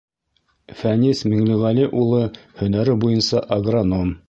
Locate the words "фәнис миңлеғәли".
0.79-1.85